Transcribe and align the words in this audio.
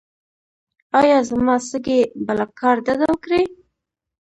ایا 0.99 1.17
زما 1.29 1.55
سږي 1.69 1.99
به 2.25 2.33
له 2.39 2.45
کار 2.59 2.75
ډډه 2.85 3.05
وکړي؟ 3.11 3.43